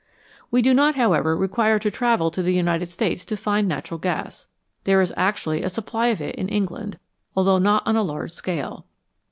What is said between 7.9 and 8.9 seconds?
a large scale.